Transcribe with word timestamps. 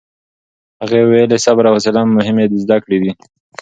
هغې 0.81 1.01
ویلي، 1.09 1.37
صبر 1.45 1.63
او 1.67 1.73
حوصله 1.77 2.01
مهمې 2.17 2.45
زده 2.63 2.77
کړې 2.83 2.97
دي. 3.03 3.11